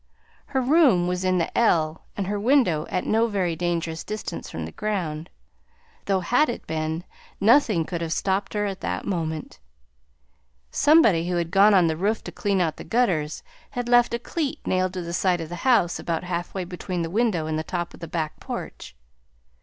Her 0.47 0.61
room 0.61 1.05
was 1.07 1.23
in 1.23 1.37
the 1.37 1.55
L 1.55 2.05
and 2.17 2.25
her 2.25 2.39
window 2.39 2.87
at 2.89 3.05
no 3.05 3.27
very 3.27 3.55
dangerous 3.55 4.03
distance 4.03 4.49
from 4.49 4.65
the 4.65 4.71
ground, 4.71 5.29
though 6.05 6.21
had 6.21 6.49
it 6.49 6.65
been, 6.65 7.03
nothing 7.39 7.85
could 7.85 8.01
have 8.01 8.11
stopped 8.11 8.55
her 8.55 8.65
at 8.65 8.81
that 8.81 9.05
moment. 9.05 9.59
Somebody 10.71 11.29
who 11.29 11.35
had 11.35 11.51
gone 11.51 11.75
on 11.75 11.85
the 11.85 11.95
roof 11.95 12.23
to 12.23 12.31
clean 12.31 12.61
out 12.61 12.77
the 12.77 12.83
gutters 12.83 13.43
had 13.69 13.87
left 13.87 14.15
a 14.15 14.17
cleat 14.17 14.57
nailed 14.65 14.93
to 14.95 15.03
the 15.03 15.13
side 15.13 15.39
of 15.39 15.49
the 15.49 15.57
house 15.57 15.99
about 15.99 16.23
halfway 16.23 16.63
between 16.63 17.03
the 17.03 17.11
window 17.11 17.45
and 17.45 17.59
the 17.59 17.63
top 17.63 17.93
of 17.93 17.99
the 17.99 18.07
back 18.07 18.39
porch. 18.39 18.95